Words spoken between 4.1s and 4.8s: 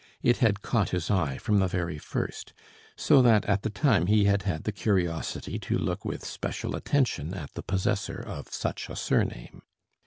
had had the